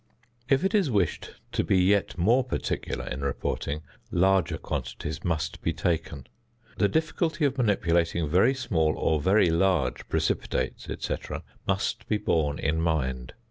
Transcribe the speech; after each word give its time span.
If 0.49 0.63
it 0.63 0.73
is 0.73 0.89
wished 0.89 1.35
to 1.51 1.63
be 1.63 1.77
yet 1.77 2.17
more 2.17 2.43
particular 2.43 3.05
in 3.05 3.21
reporting, 3.21 3.83
larger 4.09 4.57
quantities 4.57 5.23
must 5.23 5.61
be 5.61 5.73
taken. 5.73 6.25
The 6.79 6.87
difficulty 6.87 7.45
of 7.45 7.55
manipulating 7.55 8.27
very 8.27 8.55
small 8.55 8.97
or 8.97 9.21
very 9.21 9.51
large 9.51 10.09
precipitates, 10.09 10.87
&c., 11.05 11.15
must 11.67 12.07
be 12.07 12.17
borne 12.17 12.57
in 12.57 12.81
mind. 12.81 13.33